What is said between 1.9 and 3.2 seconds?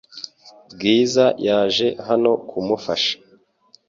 hano kumufasha.